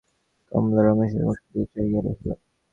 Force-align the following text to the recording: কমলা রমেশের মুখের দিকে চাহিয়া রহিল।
কমলা 0.51 0.81
রমেশের 0.83 1.23
মুখের 1.25 1.47
দিকে 1.51 1.65
চাহিয়া 1.73 1.99
রহিল। 2.01 2.29